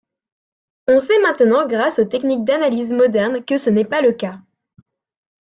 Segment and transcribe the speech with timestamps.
[0.87, 4.39] On sait maintenant grâce aux techniques d'analyse modernes que ce n'est pas le cas.